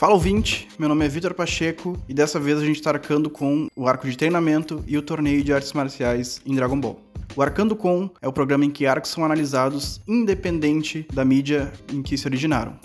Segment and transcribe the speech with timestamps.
[0.00, 3.68] Fala ouvinte, meu nome é Vitor Pacheco e dessa vez a gente está arcando com
[3.76, 6.98] o arco de treinamento e o torneio de artes marciais em Dragon Ball.
[7.36, 12.00] O Arcando Com é o programa em que arcos são analisados independente da mídia em
[12.00, 12.78] que se originaram.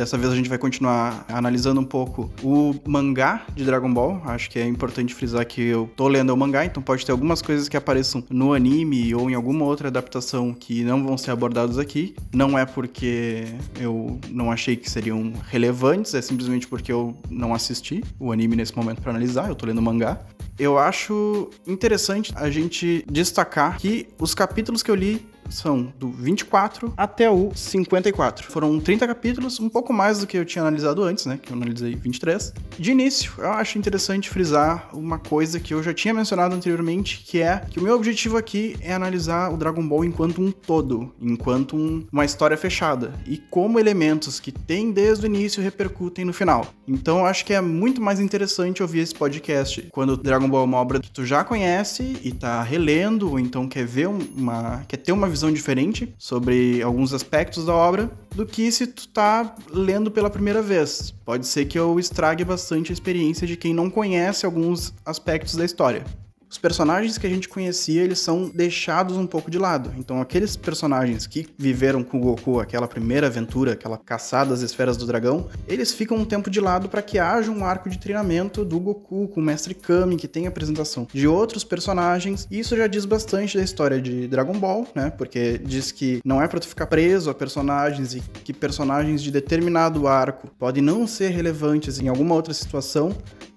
[0.00, 4.22] Dessa vez a gente vai continuar analisando um pouco o mangá de Dragon Ball.
[4.24, 7.42] Acho que é importante frisar que eu tô lendo o mangá, então pode ter algumas
[7.42, 11.76] coisas que apareçam no anime ou em alguma outra adaptação que não vão ser abordadas
[11.76, 12.14] aqui.
[12.32, 13.44] Não é porque
[13.78, 18.74] eu não achei que seriam relevantes, é simplesmente porque eu não assisti o anime nesse
[18.74, 20.18] momento para analisar, eu tô lendo o mangá.
[20.58, 26.92] Eu acho interessante a gente destacar que os capítulos que eu li são do 24
[26.96, 28.50] até o 54.
[28.50, 31.38] Foram 30 capítulos, um pouco mais do que eu tinha analisado antes, né?
[31.40, 32.52] Que eu analisei 23.
[32.78, 37.40] De início, eu acho interessante frisar uma coisa que eu já tinha mencionado anteriormente, que
[37.40, 41.76] é que o meu objetivo aqui é analisar o Dragon Ball enquanto um todo, enquanto
[41.76, 46.66] um, uma história fechada, e como elementos que tem desde o início repercutem no final.
[46.86, 50.62] Então, eu acho que é muito mais interessante ouvir esse podcast quando o Dragon Ball
[50.62, 54.84] é uma obra que tu já conhece e tá relendo, ou então quer ver uma.
[54.88, 59.08] quer ter uma visão visão diferente sobre alguns aspectos da obra do que se tu
[59.08, 61.14] tá lendo pela primeira vez.
[61.24, 65.64] Pode ser que eu estrague bastante a experiência de quem não conhece alguns aspectos da
[65.64, 66.04] história
[66.50, 69.94] os personagens que a gente conhecia, eles são deixados um pouco de lado.
[69.96, 74.96] Então, aqueles personagens que viveram com o Goku aquela primeira aventura, aquela caçada às esferas
[74.96, 78.64] do dragão, eles ficam um tempo de lado para que haja um arco de treinamento
[78.64, 82.48] do Goku com o Mestre Kami, que tem apresentação de outros personagens.
[82.50, 85.10] E isso já diz bastante da história de Dragon Ball, né?
[85.10, 89.30] Porque diz que não é para tu ficar preso a personagens e que personagens de
[89.30, 93.14] determinado arco podem não ser relevantes em alguma outra situação,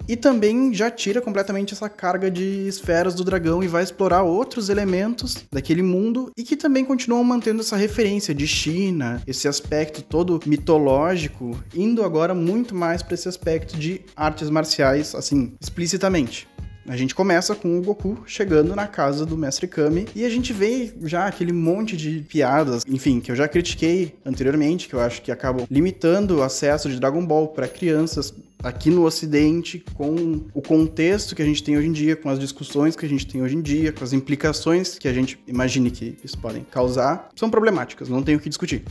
[0.07, 4.67] e também já tira completamente essa carga de esferas do dragão e vai explorar outros
[4.67, 10.37] elementos daquele mundo e que também continuam mantendo essa referência de China, esse aspecto todo
[10.45, 16.52] mitológico, indo agora muito mais para esse aspecto de artes marciais, assim, explicitamente.
[16.87, 20.51] A gente começa com o Goku chegando na casa do Mestre Kami e a gente
[20.51, 25.21] vê já aquele monte de piadas, enfim, que eu já critiquei anteriormente, que eu acho
[25.21, 30.61] que acabam limitando o acesso de Dragon Ball para crianças aqui no Ocidente, com o
[30.61, 33.41] contexto que a gente tem hoje em dia, com as discussões que a gente tem
[33.41, 37.49] hoje em dia, com as implicações que a gente imagine que isso podem causar, são
[37.49, 38.83] problemáticas, não tem o que discutir.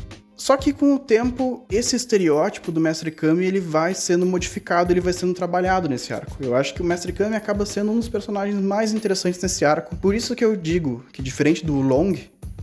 [0.42, 5.00] Só que com o tempo, esse estereótipo do Mestre Kami ele vai sendo modificado, ele
[5.00, 6.36] vai sendo trabalhado nesse arco.
[6.40, 9.94] Eu acho que o Mestre Kami acaba sendo um dos personagens mais interessantes nesse arco.
[9.94, 12.14] Por isso que eu digo que diferente do Long,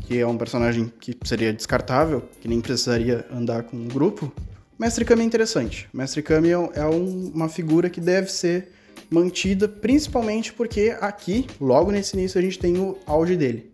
[0.02, 4.30] que é um personagem que seria descartável, que nem precisaria andar com um grupo,
[4.78, 5.88] Mestre Kami é interessante.
[5.94, 8.74] Mestre Kami é, é um, uma figura que deve ser
[9.10, 13.72] mantida, principalmente porque aqui, logo nesse início, a gente tem o auge dele.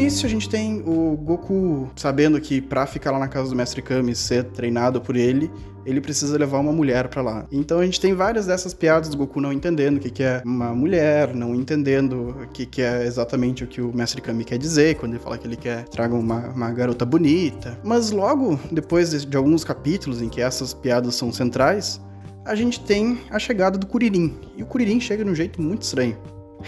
[0.00, 3.82] Início, a gente tem o Goku sabendo que para ficar lá na casa do Mestre
[3.82, 5.50] Kami ser treinado por ele,
[5.84, 7.46] ele precisa levar uma mulher para lá.
[7.52, 10.40] Então a gente tem várias dessas piadas do Goku não entendendo o que, que é
[10.42, 14.56] uma mulher, não entendendo o que, que é exatamente o que o Mestre Kami quer
[14.56, 17.78] dizer, quando ele fala que ele quer traga uma, uma garota bonita.
[17.84, 22.00] Mas logo depois de, de alguns capítulos em que essas piadas são centrais,
[22.46, 24.34] a gente tem a chegada do Kuririn.
[24.56, 26.16] E o Kuririn chega de um jeito muito estranho.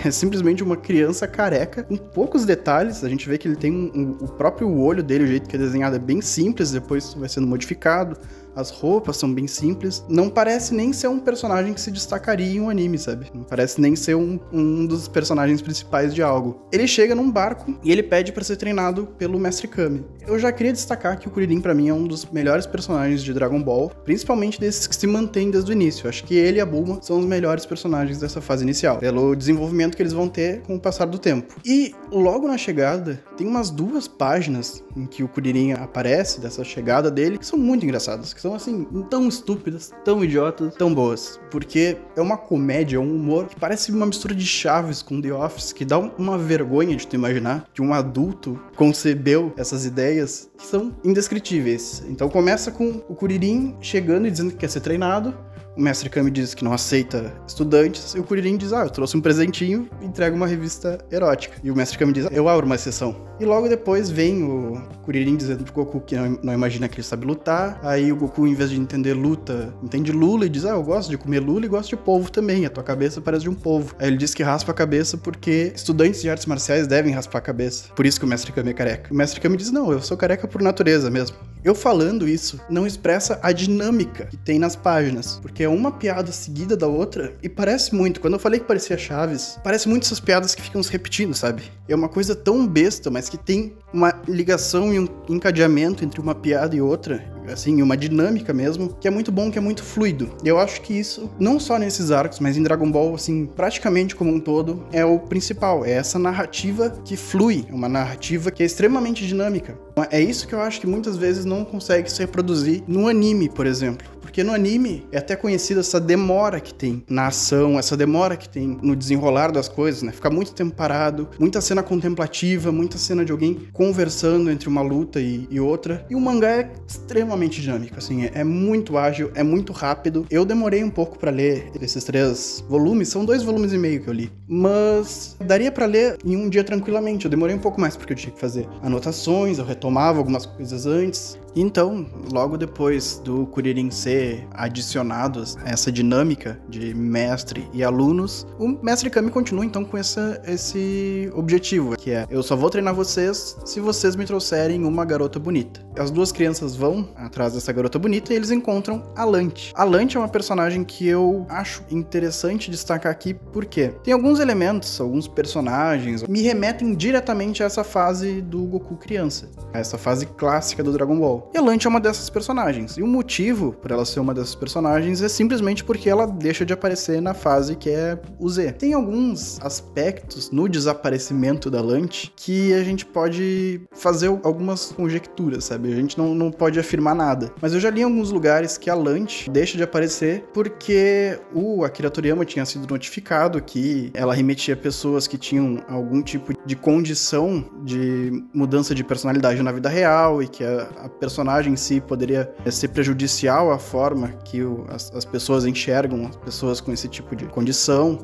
[0.05, 3.05] É simplesmente uma criança careca, com poucos detalhes.
[3.05, 5.57] A gente vê que ele tem um, um, o próprio olho dele, o jeito que
[5.57, 8.17] é desenhado é bem simples, depois vai sendo modificado
[8.55, 10.05] as roupas são bem simples.
[10.09, 13.27] Não parece nem ser um personagem que se destacaria em um anime, sabe?
[13.35, 16.67] Não parece nem ser um, um dos personagens principais de algo.
[16.73, 20.05] Ele chega num barco e ele pede para ser treinado pelo Mestre Kami.
[20.27, 23.33] Eu já queria destacar que o Kuririn para mim é um dos melhores personagens de
[23.33, 26.09] Dragon Ball, principalmente desses que se mantêm desde o início.
[26.09, 29.97] acho que ele e a Bulma são os melhores personagens dessa fase inicial, pelo desenvolvimento
[29.97, 31.55] que eles vão ter com o passar do tempo.
[31.65, 37.11] E logo na chegada, tem umas duas páginas em que o Kuririn aparece, dessa chegada
[37.11, 41.39] dele, que são muito engraçadas, que são assim, tão estúpidas, tão idiotas, tão boas.
[41.49, 45.73] Porque é uma comédia, um humor que parece uma mistura de Chaves com The Office,
[45.73, 50.93] que dá uma vergonha de tu imaginar que um adulto concebeu essas ideias que são
[51.05, 52.03] indescritíveis.
[52.09, 55.33] Então começa com o Kuririn chegando e dizendo que quer ser treinado,
[55.77, 59.17] o mestre Kami diz que não aceita estudantes, e o Kuririn diz: Ah, eu trouxe
[59.17, 61.57] um presentinho entrega uma revista erótica.
[61.63, 63.17] E o mestre Kami diz: Eu abro uma exceção.
[63.41, 67.03] E logo depois vem o Kuririn dizendo pro Goku que não, não, imagina que ele
[67.03, 67.81] sabe lutar.
[67.83, 71.11] Aí o Goku, em vez de entender luta, entende lula e diz: Ah, eu gosto
[71.11, 72.67] de comer lula e gosto de polvo também.
[72.67, 73.95] A tua cabeça parece de um polvo.
[73.99, 77.43] Aí ele diz que raspa a cabeça porque estudantes de artes marciais devem raspar a
[77.43, 77.89] cabeça.
[77.95, 79.13] Por isso que o mestre Kami é careca.
[79.13, 81.37] O mestre Kami diz: Não, eu sou careca por natureza mesmo.
[81.65, 86.33] Eu falando isso não expressa a dinâmica que tem nas páginas, porque é uma piada
[86.33, 88.21] seguida da outra e parece muito.
[88.21, 91.63] Quando eu falei que parecia Chaves, parece muito essas piadas que ficam se repetindo, sabe?
[91.89, 96.35] É uma coisa tão besta, mas que tem uma ligação e um encadeamento entre uma
[96.35, 100.31] piada e outra assim, uma dinâmica mesmo, que é muito bom, que é muito fluido.
[100.45, 104.33] Eu acho que isso, não só nesses arcos, mas em Dragon Ball, assim, praticamente como
[104.33, 105.85] um todo, é o principal.
[105.85, 109.79] É essa narrativa que flui, uma narrativa que é extremamente dinâmica.
[110.11, 113.67] É isso que eu acho que muitas vezes não consegue se reproduzir no anime, por
[113.67, 114.12] exemplo.
[114.23, 118.49] Porque no anime é até conhecido essa demora que tem na ação, essa demora que
[118.49, 120.13] tem no desenrolar das coisas, né?
[120.13, 125.21] Ficar muito tempo parado, muita cena contemplativa, muita cena de alguém conversando entre uma luta
[125.21, 126.07] e, e outra.
[126.09, 130.27] E o mangá é extremamente dinâmico, assim, é, é, muito ágil, é muito rápido.
[130.31, 134.09] Eu demorei um pouco para ler esses três volumes, são dois volumes e meio que
[134.09, 137.25] eu li, mas daria para ler em um dia tranquilamente.
[137.25, 140.87] Eu demorei um pouco mais porque eu tinha que fazer anotações, eu retomava algumas coisas
[140.87, 141.39] antes.
[141.55, 149.11] Então, logo depois do Kuririn ser adicionado essa dinâmica de mestre e alunos, o mestre
[149.11, 153.81] Kami continua então com essa, esse objetivo, que é eu só vou treinar vocês se
[153.81, 155.85] vocês me trouxerem uma garota bonita.
[155.99, 159.73] As duas crianças vão atrás dessa garota bonita e eles encontram a Lante.
[159.75, 165.01] A Lante é uma personagem que eu acho interessante destacar aqui porque tem alguns elementos,
[165.01, 170.83] alguns personagens me remetem diretamente a essa fase do Goku criança, a essa fase clássica
[170.83, 171.42] do Dragon Ball.
[171.57, 172.97] A Lante é uma dessas personagens.
[172.97, 176.73] E o motivo por ela ser uma dessas personagens é simplesmente porque ela deixa de
[176.73, 178.73] aparecer na fase que é o Z.
[178.73, 185.93] Tem alguns aspectos no desaparecimento da Lante que a gente pode fazer algumas conjecturas, sabe?
[185.93, 187.53] A gente não, não pode afirmar nada.
[187.61, 191.85] Mas eu já li em alguns lugares que a Lante deixa de aparecer porque o
[191.85, 197.65] Akira Toriyama tinha sido notificado que ela remetia pessoas que tinham algum tipo de condição
[197.85, 202.53] de mudança de personalidade na vida real e que a, a personagem em si poderia
[202.65, 207.09] eh, ser prejudicial à forma que o, as, as pessoas enxergam as pessoas com esse
[207.09, 208.19] tipo de condição.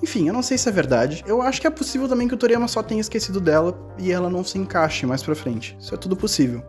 [0.00, 1.24] Enfim, eu não sei se é verdade.
[1.26, 4.30] Eu acho que é possível também que o Toriyama só tenha esquecido dela e ela
[4.30, 5.76] não se encaixe mais pra frente.
[5.80, 6.62] Isso é tudo possível.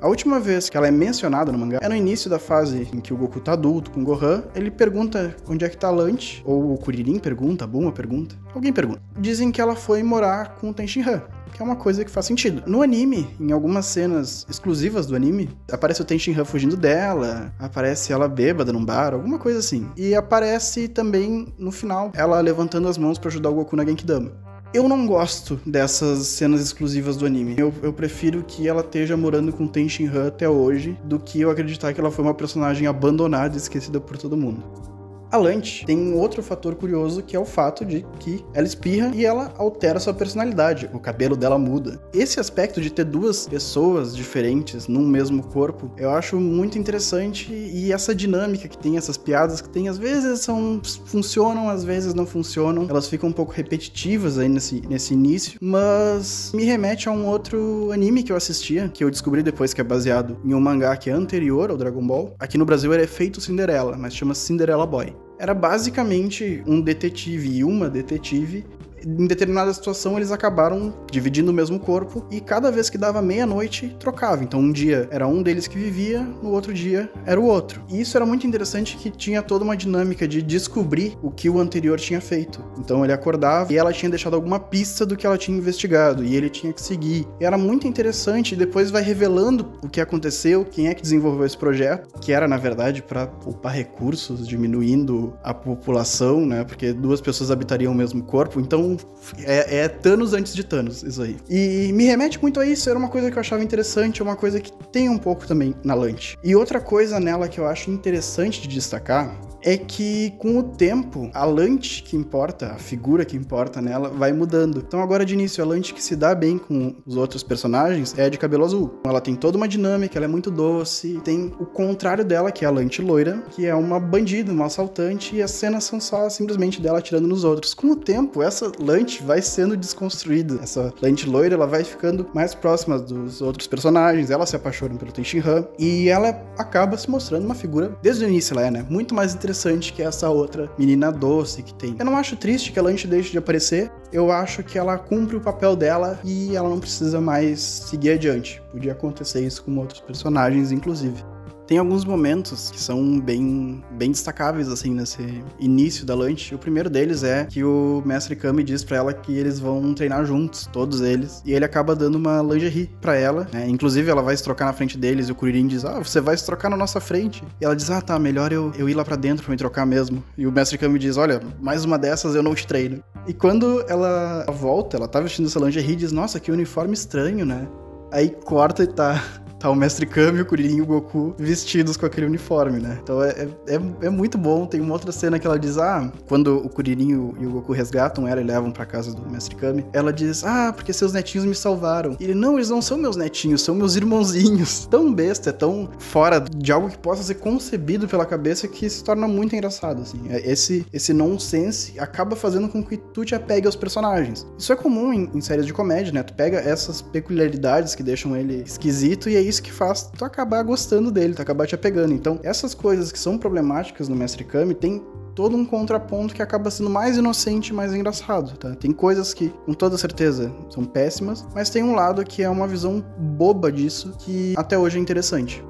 [0.00, 3.00] A última vez que ela é mencionada no mangá é no início da fase em
[3.00, 4.42] que o Goku tá adulto com o Gohan.
[4.52, 8.72] Ele pergunta onde é que tá Lunch, ou o Kuririn pergunta, a Buma pergunta, alguém
[8.72, 9.00] pergunta.
[9.16, 11.22] Dizem que ela foi morar com o Tenshinhan,
[11.52, 12.62] que é uma coisa que faz sentido.
[12.66, 18.28] No anime, em algumas cenas exclusivas do anime, aparece o Tenshinhan fugindo dela, aparece ela
[18.28, 19.88] bêbada num bar, alguma coisa assim.
[19.96, 24.32] E aparece também no final ela levantando as mãos para ajudar o Goku na Genkidama.
[24.74, 27.54] Eu não gosto dessas cenas exclusivas do anime.
[27.58, 31.50] Eu, eu prefiro que ela esteja morando com Tenshin Han até hoje do que eu
[31.50, 34.91] acreditar que ela foi uma personagem abandonada e esquecida por todo mundo.
[35.32, 39.12] A Lante tem um outro fator curioso que é o fato de que ela espirra
[39.14, 41.98] e ela altera sua personalidade, o cabelo dela muda.
[42.12, 47.50] Esse aspecto de ter duas pessoas diferentes num mesmo corpo, eu acho muito interessante.
[47.50, 52.12] E essa dinâmica que tem, essas piadas que tem, às vezes são funcionam, às vezes
[52.12, 57.12] não funcionam, elas ficam um pouco repetitivas aí nesse, nesse início, mas me remete a
[57.12, 60.60] um outro anime que eu assistia, que eu descobri depois que é baseado em um
[60.60, 62.34] mangá que é anterior ao Dragon Ball.
[62.38, 67.50] Aqui no Brasil ele é feito Cinderela, mas chama Cinderella Boy era basicamente um detetive
[67.50, 68.64] e uma detetive
[69.06, 73.96] em determinada situação eles acabaram dividindo o mesmo corpo e cada vez que dava meia-noite
[73.98, 74.42] trocava.
[74.42, 77.82] Então um dia era um deles que vivia, no outro dia era o outro.
[77.88, 81.58] E isso era muito interessante que tinha toda uma dinâmica de descobrir o que o
[81.58, 82.64] anterior tinha feito.
[82.78, 86.34] Então ele acordava e ela tinha deixado alguma pista do que ela tinha investigado e
[86.34, 87.26] ele tinha que seguir.
[87.40, 91.44] E era muito interessante e depois vai revelando o que aconteceu, quem é que desenvolveu
[91.44, 96.64] esse projeto, que era na verdade para poupar recursos, diminuindo a população, né?
[96.64, 98.60] Porque duas pessoas habitariam o mesmo corpo.
[98.60, 98.91] Então
[99.38, 101.36] é, é Thanos antes de Thanos, isso aí.
[101.48, 104.60] E me remete muito a isso, era uma coisa que eu achava interessante, uma coisa
[104.60, 106.38] que tem um pouco também na Lunch.
[106.42, 109.34] E outra coisa nela que eu acho interessante de destacar
[109.64, 114.32] é que com o tempo, a Lante que importa, a figura que importa nela, vai
[114.32, 114.82] mudando.
[114.86, 118.28] Então agora de início, a Lante que se dá bem com os outros personagens é
[118.28, 119.00] de cabelo azul.
[119.04, 121.20] Ela tem toda uma dinâmica, ela é muito doce.
[121.24, 125.36] Tem o contrário dela, que é a Lante loira, que é uma bandida, uma assaltante,
[125.36, 127.74] e as cenas são só simplesmente dela atirando nos outros.
[127.74, 130.58] Com o tempo, essa Lante vai sendo desconstruída.
[130.62, 135.12] Essa Lante loira, ela vai ficando mais próxima dos outros personagens, ela se apaixona pelo
[135.12, 139.14] Tenshinhan, e ela acaba se mostrando uma figura, desde o início ela é, né, muito
[139.14, 141.96] mais interessante que essa outra menina doce que tem.
[141.98, 145.36] Eu não acho triste que a Lanche deixe de aparecer, eu acho que ela cumpre
[145.36, 148.62] o papel dela e ela não precisa mais seguir adiante.
[148.70, 151.22] Podia acontecer isso com outros personagens, inclusive.
[151.66, 156.54] Tem alguns momentos que são bem, bem destacáveis, assim, nesse início da lunch.
[156.54, 160.24] O primeiro deles é que o mestre Kami diz para ela que eles vão treinar
[160.24, 163.68] juntos, todos eles, e ele acaba dando uma lingerie para ela, né?
[163.68, 166.36] Inclusive, ela vai se trocar na frente deles e o Kuririn diz, ah, você vai
[166.36, 167.42] se trocar na nossa frente.
[167.60, 169.86] E ela diz, ah, tá, melhor eu, eu ir lá para dentro pra me trocar
[169.86, 170.22] mesmo.
[170.36, 173.02] E o mestre Kami diz, olha, mais uma dessas eu não te treino.
[173.26, 177.46] E quando ela volta, ela tá vestindo essa lingerie e diz, nossa, que uniforme estranho,
[177.46, 177.68] né?
[178.10, 179.22] Aí corta e tá
[179.62, 182.98] tá o Mestre Kami, o Kuririn e o Goku vestidos com aquele uniforme, né?
[183.00, 184.66] Então é, é, é, muito bom.
[184.66, 188.26] Tem uma outra cena que ela diz: Ah, quando o Kuririn e o Goku resgatam
[188.26, 191.54] ela e levam pra casa do Mestre Kami, ela diz: Ah, porque seus netinhos me
[191.54, 192.16] salvaram.
[192.18, 194.86] E ele: Não, eles não são meus netinhos, são meus irmãozinhos.
[194.90, 199.02] Tão besta, é tão fora de algo que possa ser concebido pela cabeça que se
[199.02, 200.20] torna muito engraçado, assim.
[200.28, 204.46] É, esse, esse nonsense acaba fazendo com que tu te apegue aos personagens.
[204.58, 206.22] Isso é comum em, em séries de comédia, né?
[206.22, 210.62] Tu pega essas peculiaridades que deixam ele esquisito e aí isso que faz tu acabar
[210.62, 212.12] gostando dele, tu acabar te apegando.
[212.12, 215.04] Então, essas coisas que são problemáticas no Mestre Kami tem
[215.34, 218.74] todo um contraponto que acaba sendo mais inocente mais engraçado, tá?
[218.74, 222.66] Tem coisas que, com toda certeza, são péssimas, mas tem um lado que é uma
[222.66, 225.62] visão boba disso que até hoje é interessante.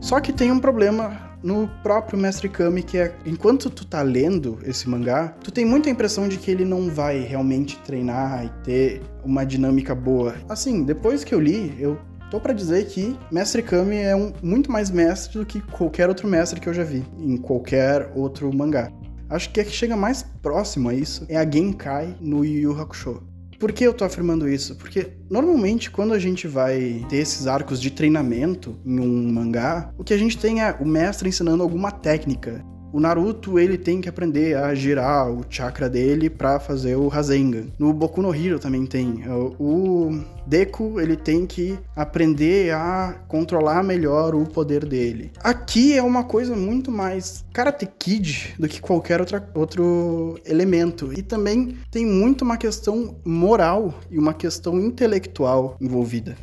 [0.00, 4.58] Só que tem um problema no próprio Mestre Kami, que é enquanto tu tá lendo
[4.64, 9.00] esse mangá, tu tem muita impressão de que ele não vai realmente treinar e ter
[9.24, 10.34] uma dinâmica boa.
[10.48, 11.96] Assim, depois que eu li, eu
[12.32, 16.26] tô para dizer que Mestre Kami é um muito mais mestre do que qualquer outro
[16.26, 18.90] mestre que eu já vi em qualquer outro mangá.
[19.30, 22.80] Acho que a que chega mais próximo a isso é a Genkai no Yu Yu
[22.80, 23.22] Hakusho.
[23.58, 24.76] Por que eu tô afirmando isso?
[24.76, 30.04] Porque normalmente quando a gente vai ter esses arcos de treinamento em um mangá, o
[30.04, 34.08] que a gente tem é o mestre ensinando alguma técnica o Naruto, ele tem que
[34.08, 37.66] aprender a girar o chakra dele para fazer o Rasengan.
[37.78, 39.22] No Boku no Hero também tem.
[39.58, 45.32] O Deku, ele tem que aprender a controlar melhor o poder dele.
[45.42, 51.12] Aqui é uma coisa muito mais Karate Kid do que qualquer outra, outro elemento.
[51.12, 56.36] E também tem muito uma questão moral e uma questão intelectual envolvida.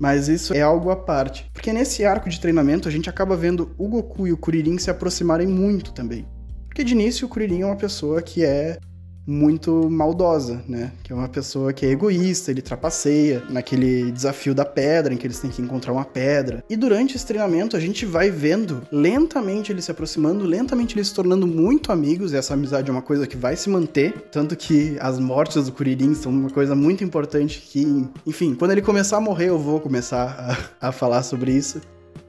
[0.00, 1.50] Mas isso é algo à parte.
[1.52, 4.90] Porque nesse arco de treinamento a gente acaba vendo o Goku e o Kuririn se
[4.90, 6.26] aproximarem muito também.
[6.66, 8.78] Porque de início o Kuririn é uma pessoa que é
[9.30, 10.92] muito maldosa, né?
[11.04, 15.26] Que é uma pessoa que é egoísta, ele trapaceia naquele desafio da pedra, em que
[15.26, 16.64] eles têm que encontrar uma pedra.
[16.68, 21.14] E durante esse treinamento a gente vai vendo lentamente ele se aproximando, lentamente ele se
[21.14, 24.96] tornando muito amigos, e essa amizade é uma coisa que vai se manter, tanto que
[25.00, 29.20] as mortes do Kuririn são uma coisa muito importante que, enfim, quando ele começar a
[29.20, 31.80] morrer eu vou começar a, a falar sobre isso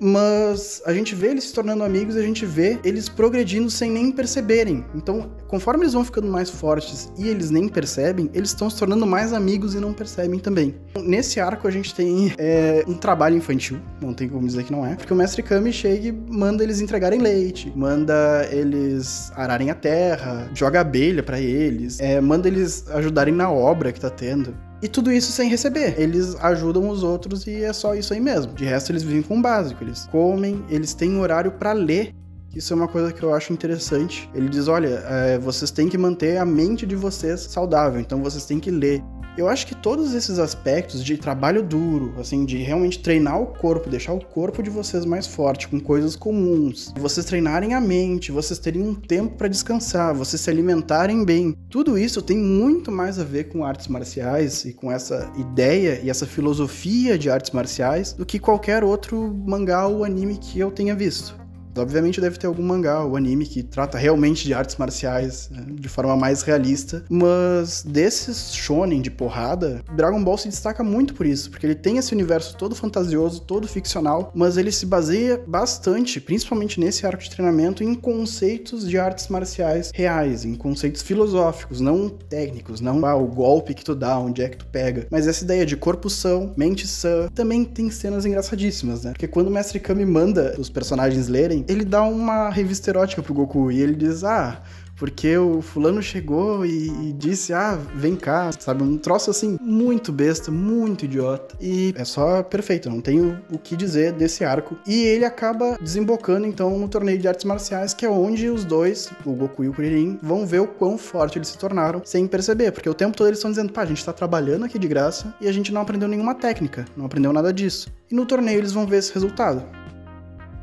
[0.01, 4.11] mas a gente vê eles se tornando amigos a gente vê eles progredindo sem nem
[4.11, 4.83] perceberem.
[4.95, 9.05] Então, conforme eles vão ficando mais fortes e eles nem percebem, eles estão se tornando
[9.05, 10.73] mais amigos e não percebem também.
[11.03, 14.85] Nesse arco a gente tem é, um trabalho infantil, não tem como dizer que não
[14.85, 19.75] é, porque o mestre Kami chega e manda eles entregarem leite, manda eles ararem a
[19.75, 24.55] terra, joga abelha para eles, é, manda eles ajudarem na obra que tá tendo.
[24.81, 25.99] E tudo isso sem receber.
[25.99, 28.53] Eles ajudam os outros e é só isso aí mesmo.
[28.53, 29.83] De resto, eles vivem com o básico.
[29.83, 32.15] Eles comem, eles têm horário para ler.
[32.55, 34.29] Isso é uma coisa que eu acho interessante.
[34.33, 38.45] Ele diz: olha, é, vocês têm que manter a mente de vocês saudável, então vocês
[38.45, 39.01] têm que ler.
[39.37, 43.89] Eu acho que todos esses aspectos de trabalho duro, assim, de realmente treinar o corpo,
[43.89, 48.59] deixar o corpo de vocês mais forte com coisas comuns, vocês treinarem a mente, vocês
[48.59, 53.23] terem um tempo para descansar, vocês se alimentarem bem, tudo isso tem muito mais a
[53.23, 58.25] ver com artes marciais e com essa ideia e essa filosofia de artes marciais do
[58.25, 61.40] que qualquer outro mangá ou anime que eu tenha visto.
[61.77, 65.89] Obviamente deve ter algum mangá ou anime que trata realmente de artes marciais né, de
[65.89, 71.49] forma mais realista, mas desses shonen de porrada, Dragon Ball se destaca muito por isso,
[71.49, 76.79] porque ele tem esse universo todo fantasioso, todo ficcional, mas ele se baseia bastante, principalmente
[76.79, 82.81] nesse arco de treinamento, em conceitos de artes marciais reais, em conceitos filosóficos, não técnicos,
[82.81, 85.65] não ah, o golpe que tu dá, onde é que tu pega, mas essa ideia
[85.65, 89.11] de corpo são, mente sã, também tem cenas engraçadíssimas, né?
[89.11, 93.33] Porque quando o Mestre Kami manda os personagens lerem, ele dá uma revista erótica pro
[93.33, 94.61] Goku e ele diz: Ah,
[95.01, 98.83] porque o fulano chegou e, e, disse, ah, vem cá, sabe?
[98.83, 101.57] Um troço assim, muito besta, muito idiota.
[101.59, 104.77] E é só perfeito, não tenho o que dizer desse arco.
[104.85, 109.09] E ele acaba desembocando, então, no torneio de artes marciais, que é onde os dois,
[109.25, 112.71] o Goku e o Kuririn, vão ver o quão forte eles se tornaram, sem perceber.
[112.71, 115.33] Porque o tempo todo eles estão dizendo, pá, a gente tá trabalhando aqui de graça
[115.41, 117.91] e a gente não aprendeu nenhuma técnica, não aprendeu nada disso.
[118.11, 119.80] E no torneio eles vão ver esse resultado.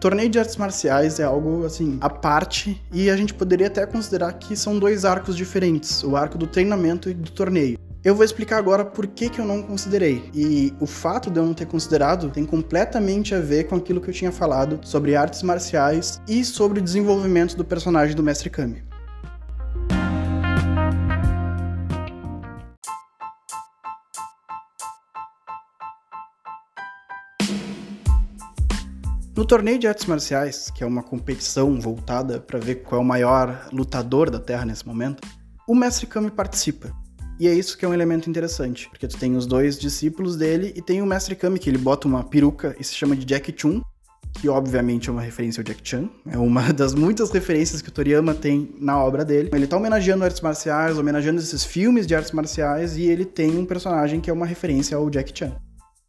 [0.00, 4.32] Torneio de artes marciais é algo assim à parte e a gente poderia até considerar
[4.34, 7.76] que são dois arcos diferentes, o arco do treinamento e do torneio.
[8.04, 10.30] Eu vou explicar agora por que, que eu não considerei.
[10.32, 14.08] E o fato de eu não ter considerado tem completamente a ver com aquilo que
[14.08, 18.84] eu tinha falado sobre artes marciais e sobre o desenvolvimento do personagem do Mestre Kami.
[29.38, 33.06] No torneio de artes marciais, que é uma competição voltada para ver qual é o
[33.06, 35.22] maior lutador da Terra nesse momento,
[35.64, 36.90] o Mestre Kami participa.
[37.38, 40.72] E é isso que é um elemento interessante, porque tu tem os dois discípulos dele
[40.74, 43.54] e tem o Mestre Kami, que ele bota uma peruca e se chama de Jack
[43.56, 43.80] Chun,
[44.40, 47.92] que obviamente é uma referência ao Jack Chan, é uma das muitas referências que o
[47.92, 49.50] Toriyama tem na obra dele.
[49.52, 53.64] Ele tá homenageando artes marciais, homenageando esses filmes de artes marciais e ele tem um
[53.64, 55.54] personagem que é uma referência ao Jack Chan.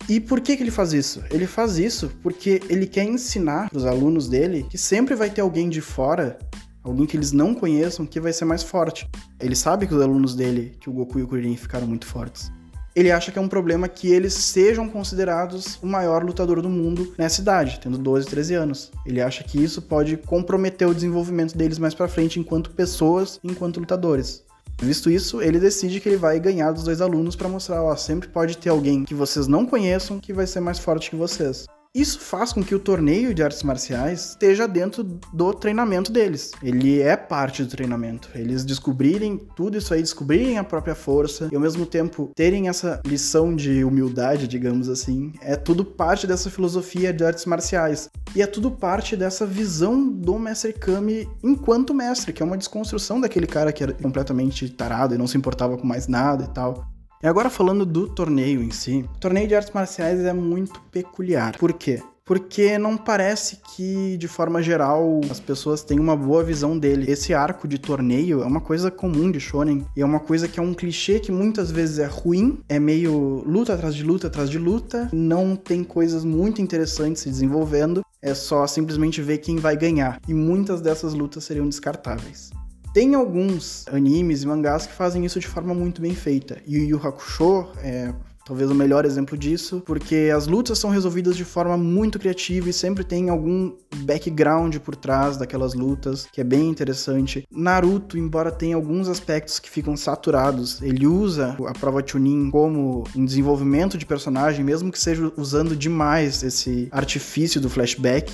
[0.10, 1.24] E por que, que ele faz isso?
[1.30, 5.42] Ele faz isso porque ele quer ensinar para os alunos dele que sempre vai ter
[5.42, 6.40] alguém de fora,
[6.84, 9.08] alguém que eles não conheçam, que vai ser mais forte.
[9.40, 12.52] Ele sabe que os alunos dele, que o Goku e o Kuririn ficaram muito fortes.
[12.96, 17.14] Ele acha que é um problema que eles sejam considerados o maior lutador do mundo
[17.16, 18.92] nessa idade, tendo 12, 13 anos.
[19.06, 23.80] Ele acha que isso pode comprometer o desenvolvimento deles mais para frente enquanto pessoas, enquanto
[23.80, 24.44] lutadores.
[24.82, 28.30] Visto isso, ele decide que ele vai ganhar dos dois alunos para mostrar, ó, sempre
[28.30, 31.66] pode ter alguém que vocês não conheçam que vai ser mais forte que vocês.
[31.96, 36.52] Isso faz com que o torneio de artes marciais esteja dentro do treinamento deles.
[36.62, 38.30] Ele é parte do treinamento.
[38.36, 43.02] Eles descobrirem tudo isso aí, descobrirem a própria força e ao mesmo tempo terem essa
[43.04, 48.08] lição de humildade, digamos assim, é tudo parte dessa filosofia de artes marciais.
[48.36, 53.20] E é tudo parte dessa visão do mestre Kami enquanto mestre, que é uma desconstrução
[53.20, 56.99] daquele cara que era completamente tarado e não se importava com mais nada e tal.
[57.22, 61.58] E agora falando do torneio em si, o torneio de artes marciais é muito peculiar.
[61.58, 62.02] Por quê?
[62.30, 67.12] porque não parece que, de forma geral, as pessoas têm uma boa visão dele.
[67.12, 70.60] Esse arco de torneio é uma coisa comum de shonen, e é uma coisa que
[70.60, 74.48] é um clichê que muitas vezes é ruim, é meio luta atrás de luta atrás
[74.48, 79.76] de luta, não tem coisas muito interessantes se desenvolvendo, é só simplesmente ver quem vai
[79.76, 82.52] ganhar, e muitas dessas lutas seriam descartáveis.
[83.00, 86.58] Tem alguns animes e mangás que fazem isso de forma muito bem feita.
[86.68, 88.14] Yu Yu Hakusho é
[88.46, 92.74] talvez o melhor exemplo disso, porque as lutas são resolvidas de forma muito criativa e
[92.74, 97.48] sempre tem algum background por trás daquelas lutas, que é bem interessante.
[97.50, 103.24] Naruto, embora tenha alguns aspectos que ficam saturados, ele usa a prova Chunin como um
[103.24, 108.34] desenvolvimento de personagem, mesmo que seja usando demais esse artifício do flashback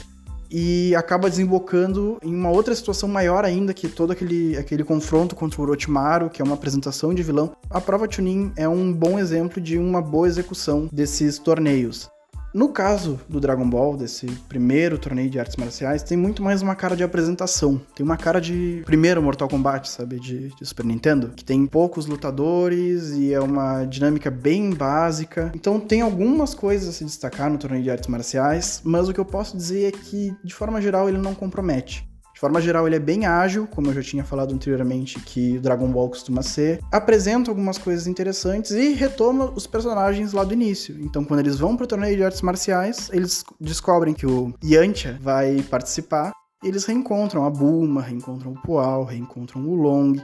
[0.49, 5.59] e acaba desembocando em uma outra situação maior ainda, que todo aquele, aquele confronto contra
[5.59, 7.55] o Orochimaru, que é uma apresentação de vilão.
[7.69, 12.09] A prova Chunin é um bom exemplo de uma boa execução desses torneios.
[12.55, 16.73] No caso do Dragon Ball, desse primeiro torneio de artes marciais, tem muito mais uma
[16.73, 17.81] cara de apresentação.
[17.93, 20.21] Tem uma cara de primeiro Mortal Kombat, sabe?
[20.21, 21.33] De, de, Super Nintendo.
[21.35, 25.51] Que tem poucos lutadores e é uma dinâmica bem básica.
[25.53, 29.19] Então tem algumas coisas a se destacar no torneio de artes marciais, mas o que
[29.19, 32.07] eu posso dizer é que, de forma geral, ele não compromete.
[32.35, 35.61] De forma geral, ele é bem ágil, como eu já tinha falado anteriormente que o
[35.61, 36.81] Dragon Ball costuma ser.
[36.91, 40.97] Apresenta algumas coisas interessantes e retoma os personagens lá do início.
[40.99, 45.61] Então, quando eles vão pro torneio de artes marciais, eles descobrem que o Yantia vai
[45.69, 46.33] participar.
[46.61, 50.15] Eles reencontram a Bulma, reencontram o Pual, reencontram o Long.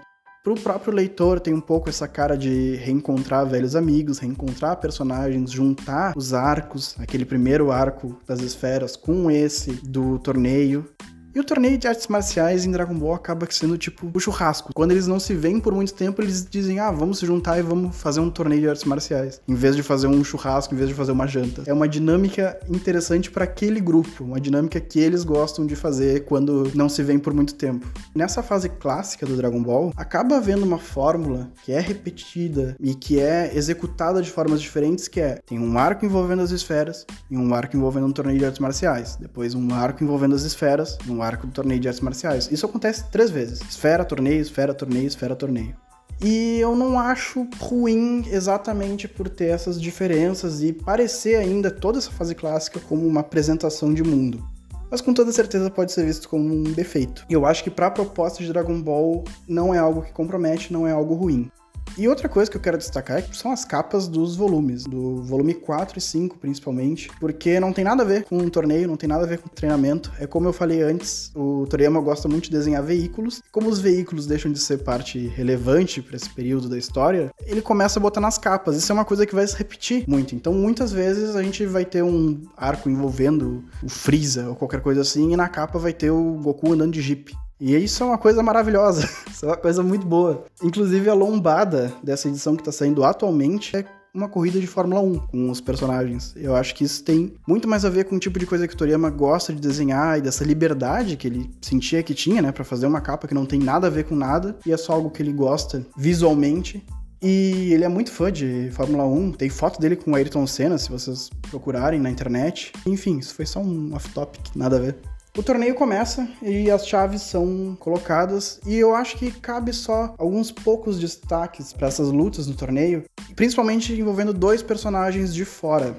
[0.44, 6.12] Pro próprio leitor tem um pouco essa cara de reencontrar velhos amigos, reencontrar personagens, juntar
[6.18, 10.86] os arcos, aquele primeiro arco das esferas com esse do torneio.
[11.34, 14.74] E o torneio de artes marciais em Dragon Ball acaba sendo tipo o churrasco.
[14.74, 17.62] Quando eles não se veem por muito tempo, eles dizem: ah, vamos se juntar e
[17.62, 19.42] vamos fazer um torneio de artes marciais.
[19.48, 21.64] Em vez de fazer um churrasco, em vez de fazer uma janta.
[21.66, 26.70] É uma dinâmica interessante para aquele grupo, uma dinâmica que eles gostam de fazer quando
[26.76, 27.88] não se veem por muito tempo.
[28.14, 33.22] Nessa fase clássica do Dragon Ball, acaba havendo uma fórmula que é repetida e que
[33.22, 37.54] é executada de formas diferentes, que é tem um arco envolvendo as esferas e um
[37.56, 39.16] arco envolvendo um torneio de artes marciais.
[39.16, 42.50] Depois um arco envolvendo as esferas, um arco do torneio de artes marciais.
[42.52, 45.76] Isso acontece três vezes: esfera, torneio, esfera, torneio, esfera, torneio.
[46.24, 52.12] E eu não acho ruim exatamente por ter essas diferenças e parecer ainda toda essa
[52.12, 54.44] fase clássica como uma apresentação de mundo.
[54.92, 57.26] Mas com toda certeza pode ser visto como um defeito.
[57.30, 60.72] E eu acho que para a proposta de Dragon Ball não é algo que compromete,
[60.72, 61.50] não é algo ruim.
[61.98, 65.54] E outra coisa que eu quero destacar é são as capas dos volumes, do volume
[65.54, 69.10] 4 e 5 principalmente, porque não tem nada a ver com um torneio, não tem
[69.10, 70.12] nada a ver com treinamento.
[70.20, 73.42] É como eu falei antes, o Toriyama gosta muito de desenhar veículos.
[73.52, 78.00] Como os veículos deixam de ser parte relevante para esse período da história, ele começa
[78.00, 78.78] a botar nas capas.
[78.78, 80.36] Isso é uma coisa que vai se repetir muito.
[80.36, 85.02] Então, muitas vezes a gente vai ter um arco envolvendo o Freeza ou qualquer coisa
[85.02, 87.34] assim, e na capa vai ter o Goku andando de Jeep.
[87.62, 90.46] E isso é uma coisa maravilhosa, isso é uma coisa muito boa.
[90.64, 95.20] Inclusive, a lombada dessa edição que está saindo atualmente é uma corrida de Fórmula 1
[95.28, 96.34] com os personagens.
[96.36, 98.74] Eu acho que isso tem muito mais a ver com o tipo de coisa que
[98.74, 102.64] o Toriyama gosta de desenhar e dessa liberdade que ele sentia que tinha, né, para
[102.64, 105.12] fazer uma capa que não tem nada a ver com nada e é só algo
[105.12, 106.84] que ele gosta visualmente.
[107.22, 110.80] E ele é muito fã de Fórmula 1, tem foto dele com o Ayrton Senna,
[110.80, 112.74] se vocês procurarem na internet.
[112.88, 114.98] Enfim, isso foi só um off-topic, nada a ver.
[115.38, 120.52] O torneio começa e as chaves são colocadas e eu acho que cabe só alguns
[120.52, 125.96] poucos destaques para essas lutas no torneio, principalmente envolvendo dois personagens de fora.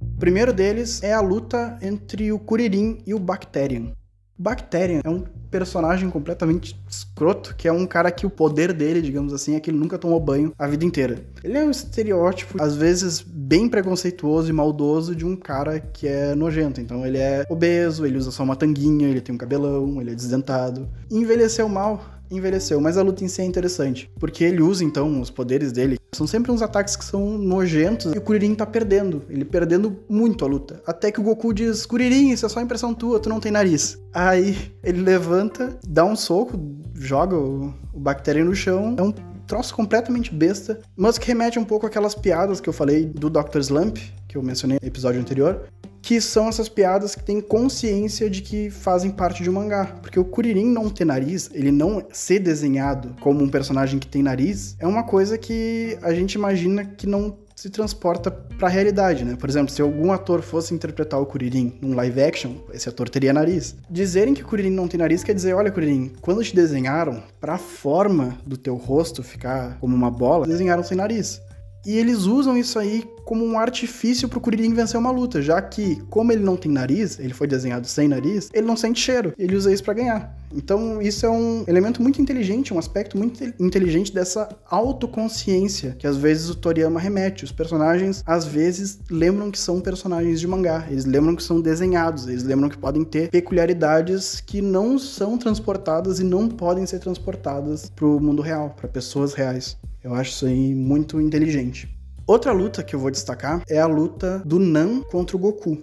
[0.00, 3.92] O primeiro deles é a luta entre o Kuririn e o Bacterian.
[4.36, 9.00] O Bacterian é um personagem completamente escroto, que é um cara que o poder dele,
[9.00, 11.24] digamos assim, é que ele nunca tomou banho a vida inteira.
[11.44, 16.34] Ele é um estereótipo, às vezes bem preconceituoso e maldoso de um cara que é
[16.34, 16.80] nojento.
[16.80, 20.14] Então ele é obeso, ele usa só uma tanguinha, ele tem um cabelão, ele é
[20.16, 20.88] desdentado.
[21.08, 22.04] Envelheceu mal,
[22.36, 25.98] envelheceu, mas a luta em si é interessante, porque ele usa então os poderes dele.
[26.12, 30.44] São sempre uns ataques que são nojentos e o Kuririn tá perdendo, ele perdendo muito
[30.44, 30.82] a luta.
[30.86, 33.98] Até que o Goku diz: Kuririn, isso é só impressão tua, tu não tem nariz.
[34.12, 36.58] Aí ele levanta, dá um soco,
[36.94, 38.94] joga o, o Bactéria no chão.
[38.96, 39.12] É um
[39.46, 43.58] troço completamente besta, mas que remete um pouco àquelas piadas que eu falei do Dr.
[43.58, 45.68] Slump, que eu mencionei no episódio anterior,
[46.04, 49.86] que são essas piadas que têm consciência de que fazem parte de um mangá.
[50.02, 54.22] Porque o Kuririn não ter nariz, ele não ser desenhado como um personagem que tem
[54.22, 59.24] nariz, é uma coisa que a gente imagina que não se transporta para a realidade,
[59.24, 59.36] né?
[59.36, 63.32] Por exemplo, se algum ator fosse interpretar o Kuririn num live action, esse ator teria
[63.32, 63.74] nariz.
[63.88, 67.54] Dizerem que o Kuririn não tem nariz quer dizer, olha, Kuririn, quando te desenharam, para
[67.54, 71.40] a forma do teu rosto ficar como uma bola, desenharam sem nariz.
[71.86, 75.96] E eles usam isso aí como um artifício pro Kuririn vencer uma luta, já que,
[76.10, 79.32] como ele não tem nariz, ele foi desenhado sem nariz, ele não sente cheiro.
[79.38, 80.38] Ele usa isso para ganhar.
[80.54, 86.16] Então, isso é um elemento muito inteligente, um aspecto muito inteligente dessa autoconsciência que às
[86.16, 87.44] vezes o Toriyama remete.
[87.44, 92.28] Os personagens, às vezes, lembram que são personagens de mangá, eles lembram que são desenhados,
[92.28, 97.90] eles lembram que podem ter peculiaridades que não são transportadas e não podem ser transportadas
[97.90, 99.76] pro mundo real, para pessoas reais.
[100.04, 101.88] Eu acho isso aí muito inteligente.
[102.26, 105.78] Outra luta que eu vou destacar é a luta do Nan contra o Goku.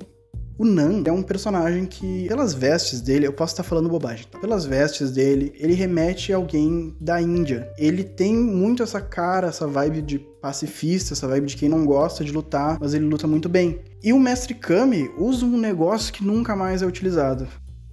[0.60, 4.38] O Nan é um personagem que, pelas vestes dele, eu posso estar falando bobagem, tá?
[4.38, 7.67] pelas vestes dele, ele remete a alguém da Índia.
[7.79, 12.23] Ele tem muito essa cara, essa vibe de pacifista, essa vibe de quem não gosta
[12.23, 13.81] de lutar, mas ele luta muito bem.
[14.03, 17.47] E o Mestre Kami usa um negócio que nunca mais é utilizado.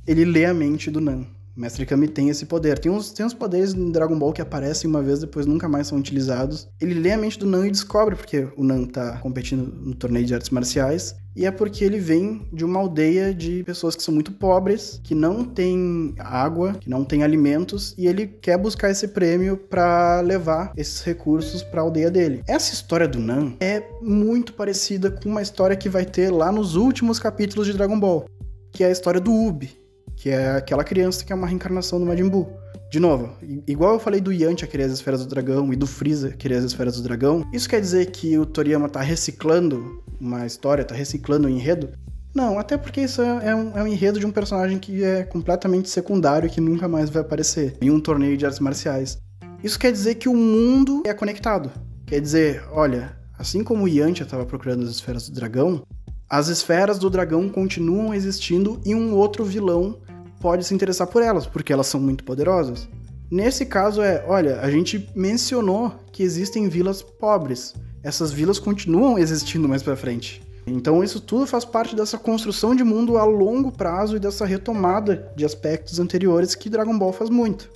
[0.07, 1.25] Ele lê a mente do Nan.
[1.59, 2.79] Mestre Kami tem esse poder.
[2.79, 5.88] Tem uns, tem uns poderes no Dragon Ball que aparecem uma vez, depois nunca mais
[5.88, 6.68] são utilizados.
[6.81, 10.25] Ele lê a mente do Nan e descobre porque o Nan tá competindo no torneio
[10.25, 11.16] de artes marciais.
[11.35, 15.16] E é porque ele vem de uma aldeia de pessoas que são muito pobres, que
[15.16, 20.73] não tem água, que não tem alimentos, e ele quer buscar esse prêmio para levar
[20.77, 22.42] esses recursos para a aldeia dele.
[22.47, 26.77] Essa história do Nan é muito parecida com uma história que vai ter lá nos
[26.77, 28.27] últimos capítulos de Dragon Ball,
[28.73, 29.88] que é a história do Ubi
[30.19, 32.49] que é aquela criança que é uma reencarnação do Majin Buu.
[32.91, 33.31] De novo,
[33.67, 36.65] igual eu falei do Yantia querer as esferas do dragão e do Freeza querer as
[36.65, 41.47] esferas do dragão, isso quer dizer que o Toriyama tá reciclando uma história, tá reciclando
[41.47, 41.91] um enredo?
[42.35, 45.23] Não, até porque isso é, é, um, é um enredo de um personagem que é
[45.23, 49.19] completamente secundário e que nunca mais vai aparecer em um torneio de artes marciais.
[49.63, 51.71] Isso quer dizer que o mundo é conectado.
[52.07, 55.83] Quer dizer, olha, assim como o Yantia estava procurando as esferas do dragão,
[56.31, 59.99] as esferas do dragão continuam existindo e um outro vilão
[60.40, 62.88] pode se interessar por elas, porque elas são muito poderosas.
[63.31, 67.74] Nesse caso é, olha, a gente mencionou que existem vilas pobres.
[68.03, 70.42] Essas vilas continuam existindo mais para frente.
[70.66, 75.33] Então isso tudo faz parte dessa construção de mundo a longo prazo e dessa retomada
[75.37, 77.70] de aspectos anteriores que Dragon Ball faz muito.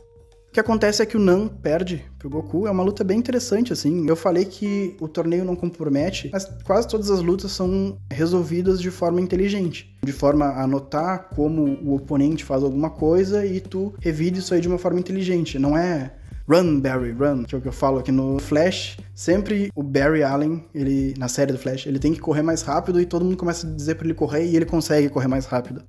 [0.49, 2.67] O que acontece é que o Nan perde pro Goku.
[2.67, 4.09] É uma luta bem interessante, assim.
[4.09, 8.91] Eu falei que o torneio não compromete, mas quase todas as lutas são resolvidas de
[8.91, 9.97] forma inteligente.
[10.05, 14.61] De forma a notar como o oponente faz alguma coisa e tu revide isso aí
[14.61, 15.59] de uma forma inteligente.
[15.59, 16.13] Não é
[16.49, 18.99] Run, Barry, run, que é o que eu falo aqui no Flash.
[19.15, 23.01] Sempre o Barry Allen, ele na série do Flash, ele tem que correr mais rápido
[23.01, 25.85] e todo mundo começa a dizer para ele correr e ele consegue correr mais rápido.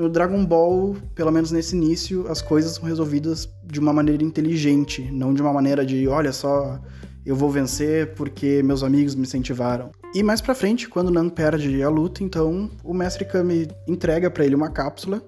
[0.00, 5.06] No Dragon Ball, pelo menos nesse início, as coisas são resolvidas de uma maneira inteligente,
[5.12, 6.80] não de uma maneira de, olha só,
[7.26, 9.90] eu vou vencer porque meus amigos me incentivaram.
[10.14, 14.42] E mais pra frente, quando Nan perde a luta, então o Mestre Kami entrega para
[14.42, 15.22] ele uma cápsula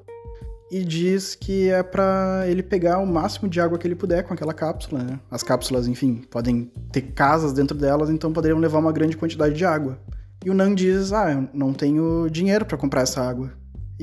[0.71, 4.33] e diz que é para ele pegar o máximo de água que ele puder com
[4.33, 5.21] aquela cápsula, né?
[5.31, 9.67] As cápsulas, enfim, podem ter casas dentro delas, então poderiam levar uma grande quantidade de
[9.67, 9.99] água.
[10.43, 13.53] E o Nan diz: "Ah, eu não tenho dinheiro para comprar essa água".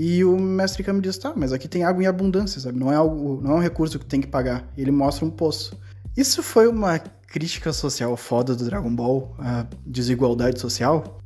[0.01, 2.79] E o mestre Kami diz: "Tá, mas aqui tem água em abundância, sabe?
[2.79, 4.65] Não é algo, não é um recurso que tem que pagar".
[4.77, 5.77] E ele mostra um poço.
[6.15, 11.19] Isso foi uma crítica social foda do Dragon Ball, a desigualdade social?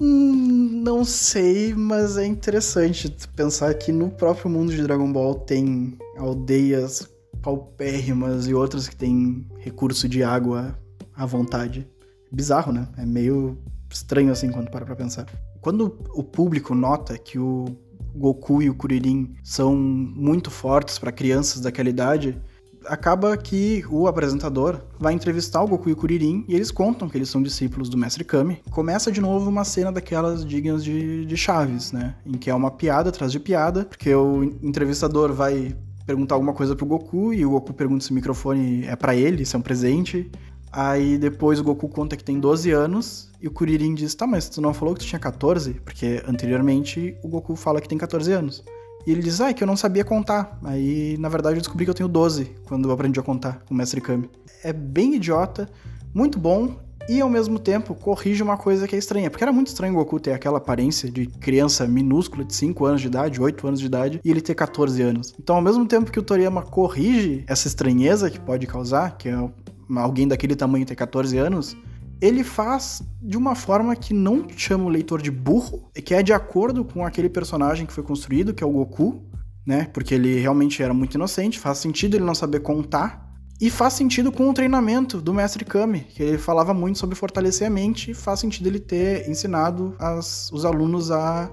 [0.00, 5.96] Hum, não sei, mas é interessante pensar que no próprio mundo de Dragon Ball tem
[6.18, 7.08] aldeias
[7.40, 10.76] paupérrimas e outras que têm recurso de água
[11.14, 11.88] à vontade.
[12.32, 12.88] Bizarro, né?
[12.98, 13.56] É meio
[13.88, 15.26] estranho assim quando para pra pensar.
[15.60, 17.83] Quando o público nota que o
[18.14, 22.40] Goku e o Kuririn são muito fortes para crianças daquela idade,
[22.86, 27.16] acaba que o apresentador vai entrevistar o Goku e o Kuririn e eles contam que
[27.16, 28.60] eles são discípulos do Mestre Kami.
[28.70, 32.14] Começa de novo uma cena daquelas dignas de, de Chaves, né?
[32.24, 35.74] Em que é uma piada atrás de piada, porque o entrevistador vai
[36.06, 39.44] perguntar alguma coisa pro Goku e o Goku pergunta se o microfone é para ele,
[39.44, 40.30] se é um presente.
[40.76, 44.48] Aí depois o Goku conta que tem 12 anos e o Kuririn diz: Tá, mas
[44.48, 45.74] tu não falou que tu tinha 14?
[45.84, 48.64] Porque anteriormente o Goku fala que tem 14 anos.
[49.06, 50.58] E ele diz, ah, é que eu não sabia contar.
[50.64, 53.74] Aí, na verdade, eu descobri que eu tenho 12 quando eu aprendi a contar com
[53.74, 54.30] o Mestre Kami.
[54.62, 55.68] É bem idiota,
[56.14, 59.30] muito bom, e ao mesmo tempo corrige uma coisa que é estranha.
[59.30, 63.02] Porque era muito estranho o Goku ter aquela aparência de criança minúscula de 5 anos
[63.02, 65.34] de idade, 8 anos de idade, e ele ter 14 anos.
[65.38, 69.50] Então, ao mesmo tempo que o Toriyama corrige essa estranheza que pode causar, que é
[69.96, 71.76] alguém daquele tamanho ter 14 anos,
[72.20, 76.32] ele faz de uma forma que não chama o leitor de burro, que é de
[76.32, 79.22] acordo com aquele personagem que foi construído, que é o Goku,
[79.66, 79.88] né?
[79.92, 83.24] Porque ele realmente era muito inocente, faz sentido ele não saber contar.
[83.60, 87.68] E faz sentido com o treinamento do Mestre Kami, que ele falava muito sobre fortalecer
[87.68, 91.48] a mente, e faz sentido ele ter ensinado as, os alunos a,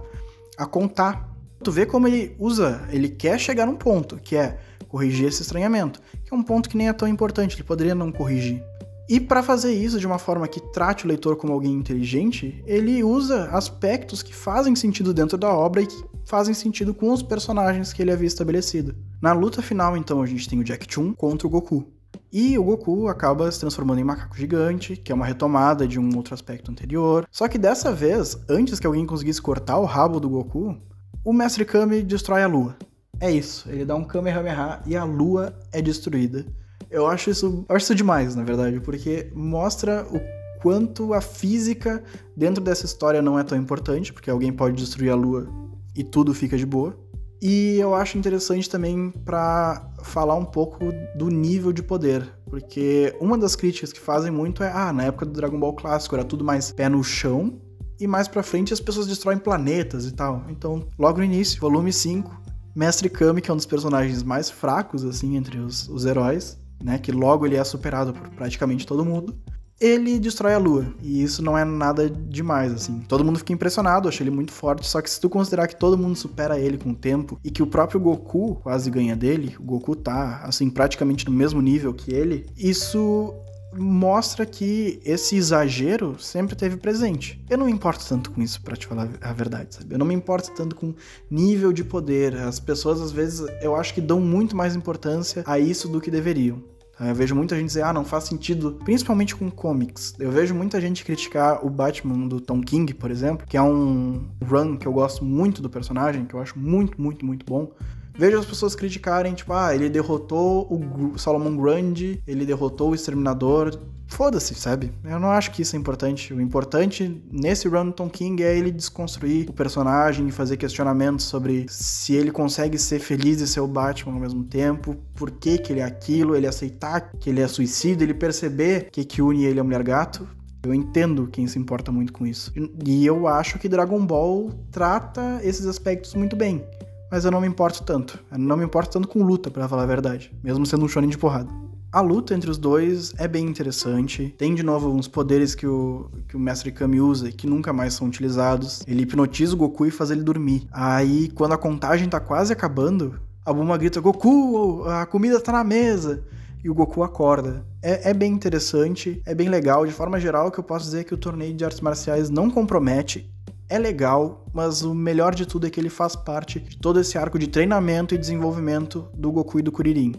[0.58, 1.31] a contar.
[1.64, 6.02] Tu vê como ele usa, ele quer chegar num ponto, que é corrigir esse estranhamento,
[6.24, 8.64] que é um ponto que nem é tão importante, ele poderia não corrigir.
[9.08, 13.04] E para fazer isso de uma forma que trate o leitor como alguém inteligente, ele
[13.04, 17.92] usa aspectos que fazem sentido dentro da obra e que fazem sentido com os personagens
[17.94, 18.96] que ele havia estabelecido.
[19.22, 21.86] Na luta final, então, a gente tem o Jack Chun contra o Goku.
[22.32, 26.16] E o Goku acaba se transformando em macaco gigante, que é uma retomada de um
[26.16, 27.28] outro aspecto anterior.
[27.30, 30.78] Só que dessa vez, antes que alguém conseguisse cortar o rabo do Goku,
[31.24, 32.76] o Mestre Kami destrói a lua.
[33.20, 36.46] É isso, ele dá um Kamehameha e a lua é destruída.
[36.90, 40.20] Eu acho isso, eu acho isso demais, na verdade, porque mostra o
[40.62, 42.04] quanto a física
[42.36, 45.48] dentro dessa história não é tão importante, porque alguém pode destruir a lua
[45.96, 46.98] e tudo fica de boa.
[47.42, 50.80] E eu acho interessante também para falar um pouco
[51.16, 55.26] do nível de poder, porque uma das críticas que fazem muito é: ah, na época
[55.26, 57.60] do Dragon Ball clássico era tudo mais pé no chão,
[58.02, 60.44] e mais pra frente as pessoas destroem planetas e tal.
[60.50, 62.42] Então, logo no início, volume 5,
[62.76, 66.98] Mestre Kami, que é um dos personagens mais fracos, assim, entre os, os heróis, né,
[66.98, 69.36] que logo ele é superado por praticamente todo mundo,
[69.80, 70.94] ele destrói a lua.
[71.02, 73.00] E isso não é nada demais, assim.
[73.08, 74.88] Todo mundo fica impressionado, acha ele muito forte.
[74.88, 77.64] Só que se tu considerar que todo mundo supera ele com o tempo e que
[77.64, 82.14] o próprio Goku quase ganha dele, o Goku tá, assim, praticamente no mesmo nível que
[82.14, 83.34] ele, isso
[83.74, 87.44] mostra que esse exagero sempre teve presente.
[87.50, 89.94] Eu não me importo tanto com isso, para te falar a verdade, sabe?
[89.94, 90.94] Eu não me importo tanto com
[91.30, 92.36] nível de poder.
[92.36, 96.12] As pessoas, às vezes, eu acho que dão muito mais importância a isso do que
[96.12, 96.62] deveriam.
[96.98, 97.08] Tá?
[97.08, 100.14] Eu vejo muita gente dizer, ah, não faz sentido, principalmente com comics.
[100.20, 104.28] Eu vejo muita gente criticar o Batman do Tom King, por exemplo, que é um
[104.44, 107.72] run que eu gosto muito do personagem, que eu acho muito, muito, muito bom.
[108.18, 113.80] Vejo as pessoas criticarem, tipo, ah, ele derrotou o Solomon Grundy, ele derrotou o Exterminador.
[114.08, 114.92] Foda-se, sabe?
[115.06, 116.34] Eu não acho que isso é importante.
[116.34, 122.14] O importante nesse Tom King é ele desconstruir o personagem e fazer questionamentos sobre se
[122.14, 125.80] ele consegue ser feliz e ser o Batman ao mesmo tempo, por que, que ele
[125.80, 129.64] é aquilo, ele aceitar que ele é suicida, ele perceber que que une ele a
[129.64, 130.28] Mulher Gato.
[130.64, 132.52] Eu entendo quem se importa muito com isso.
[132.86, 136.64] E eu acho que Dragon Ball trata esses aspectos muito bem
[137.12, 138.18] mas eu não me importo tanto.
[138.32, 141.10] Eu não me importo tanto com luta, para falar a verdade, mesmo sendo um shonen
[141.10, 141.52] de porrada.
[141.92, 144.34] A luta entre os dois é bem interessante.
[144.38, 147.74] Tem de novo uns poderes que o, que o Mestre Kami usa e que nunca
[147.74, 148.82] mais são utilizados.
[148.88, 150.66] Ele hipnotiza o Goku e faz ele dormir.
[150.72, 155.66] Aí, quando a contagem tá quase acabando, a Buma grita: Goku, a comida tá na
[155.66, 156.24] mesa!
[156.64, 157.66] E o Goku acorda.
[157.82, 159.86] É, é, bem interessante, é bem legal.
[159.86, 162.30] De forma geral, o que eu posso dizer é que o torneio de artes marciais
[162.30, 163.30] não compromete
[163.72, 167.18] é legal, mas o melhor de tudo é que ele faz parte de todo esse
[167.18, 170.14] arco de treinamento e desenvolvimento do Goku e do Kuririn.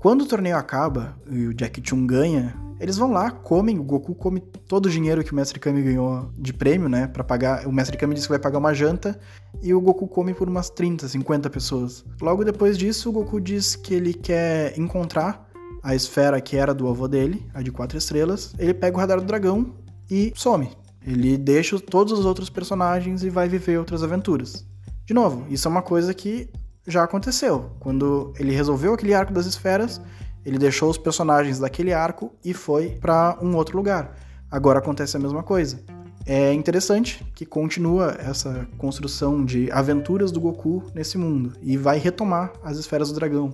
[0.00, 4.14] Quando o torneio acaba e o Jack Chun ganha, eles vão lá, comem, o Goku
[4.14, 7.66] come todo o dinheiro que o Mestre Kami ganhou de prêmio, né, para pagar.
[7.66, 9.18] O Mestre Kami disse que vai pagar uma janta
[9.60, 12.04] e o Goku come por umas 30, 50 pessoas.
[12.22, 15.48] Logo depois disso, o Goku diz que ele quer encontrar
[15.82, 18.54] a esfera que era do avô dele, a de quatro estrelas.
[18.56, 19.74] Ele pega o radar do dragão
[20.08, 20.70] e some.
[21.08, 24.66] Ele deixa todos os outros personagens e vai viver outras aventuras.
[25.06, 26.50] De novo, isso é uma coisa que
[26.86, 27.70] já aconteceu.
[27.80, 30.02] Quando ele resolveu aquele arco das esferas,
[30.44, 34.18] ele deixou os personagens daquele arco e foi para um outro lugar.
[34.50, 35.80] Agora acontece a mesma coisa.
[36.26, 42.52] É interessante que continua essa construção de aventuras do Goku nesse mundo e vai retomar
[42.62, 43.50] as esferas do dragão.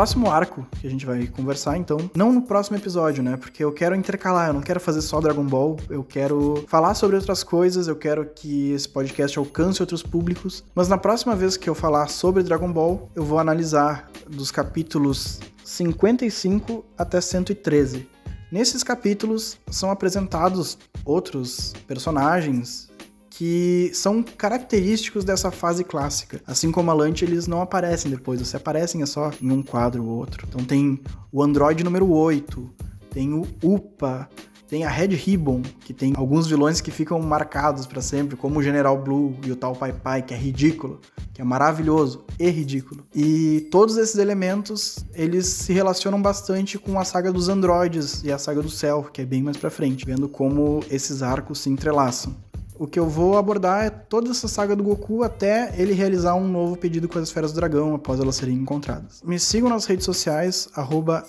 [0.00, 3.36] Próximo arco que a gente vai conversar, então, não no próximo episódio, né?
[3.36, 7.16] Porque eu quero intercalar, eu não quero fazer só Dragon Ball, eu quero falar sobre
[7.16, 10.64] outras coisas, eu quero que esse podcast alcance outros públicos.
[10.74, 15.38] Mas na próxima vez que eu falar sobre Dragon Ball, eu vou analisar dos capítulos
[15.62, 18.08] 55 até 113.
[18.50, 22.89] Nesses capítulos são apresentados outros personagens
[23.30, 26.42] que são característicos dessa fase clássica.
[26.46, 30.04] Assim como a Lante, eles não aparecem depois, se aparecem é só em um quadro
[30.04, 30.46] ou outro.
[30.48, 31.00] Então tem
[31.32, 32.68] o Android número 8,
[33.10, 34.28] tem o UPA,
[34.68, 38.62] tem a Red Ribbon, que tem alguns vilões que ficam marcados para sempre, como o
[38.62, 41.00] General Blue e o tal Pai Pai, que é ridículo,
[41.32, 43.04] que é maravilhoso e ridículo.
[43.14, 48.38] E todos esses elementos, eles se relacionam bastante com a saga dos androides e a
[48.38, 52.49] saga do céu, que é bem mais para frente, vendo como esses arcos se entrelaçam
[52.80, 56.48] o que eu vou abordar é toda essa saga do Goku até ele realizar um
[56.48, 59.20] novo pedido com as esferas do dragão após elas serem encontradas.
[59.22, 60.66] Me sigam nas redes sociais,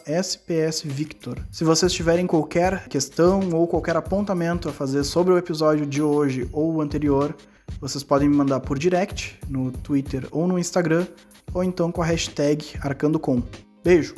[0.05, 1.39] SPSVictor.
[1.51, 6.47] Se vocês tiverem qualquer questão ou qualquer apontamento a fazer sobre o episódio de hoje
[6.53, 7.35] ou o anterior,
[7.81, 11.05] vocês podem me mandar por direct no Twitter ou no Instagram,
[11.53, 13.43] ou então com a hashtag ArcandoCom.
[13.83, 14.15] Beijo!